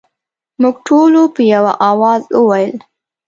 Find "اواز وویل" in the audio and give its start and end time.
1.89-2.77